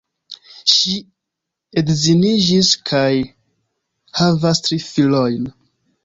[0.75, 0.93] Ŝi
[1.81, 3.11] edziniĝis kaj
[4.21, 5.45] havas tri filojn.